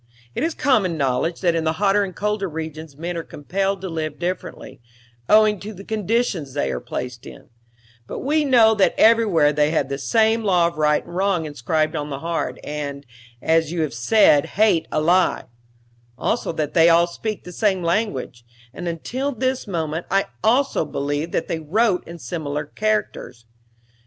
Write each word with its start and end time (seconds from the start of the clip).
It 0.33 0.41
is 0.43 0.55
common 0.55 0.97
knowledge 0.97 1.41
that 1.41 1.53
in 1.53 1.63
the 1.63 1.73
hotter 1.77 2.03
and 2.03 2.15
colder 2.15 2.49
regions 2.49 2.97
men 2.97 3.15
are 3.15 3.21
compelled 3.21 3.81
to 3.81 3.87
live 3.87 4.17
differently, 4.17 4.81
owing 5.29 5.59
to 5.59 5.75
the 5.75 5.83
conditions 5.83 6.55
they 6.55 6.71
are 6.71 6.79
placed 6.79 7.27
in; 7.27 7.49
but 8.07 8.17
we 8.17 8.43
know 8.43 8.73
that 8.73 8.95
everywhere 8.97 9.53
they 9.53 9.69
have 9.69 9.89
the 9.89 9.99
same 9.99 10.43
law 10.43 10.65
of 10.65 10.79
right 10.79 11.05
and 11.05 11.15
wrong 11.15 11.45
inscribed 11.45 11.95
on 11.95 12.09
the 12.09 12.17
heart, 12.17 12.57
and, 12.63 13.05
as 13.43 13.71
you 13.71 13.81
have 13.81 13.93
said, 13.93 14.47
hate 14.57 14.87
a 14.91 14.99
lie; 14.99 15.43
also 16.17 16.51
that 16.51 16.73
they 16.73 16.89
all 16.89 17.05
speak 17.05 17.43
the 17.43 17.51
same 17.51 17.83
language; 17.83 18.43
and 18.73 18.87
until 18.87 19.31
this 19.31 19.67
moment 19.67 20.07
I 20.09 20.25
also 20.43 20.83
believed 20.83 21.31
that 21.33 21.47
they 21.47 21.59
wrote 21.59 22.07
in 22.07 22.17
similar 22.17 22.65
characters. 22.65 23.45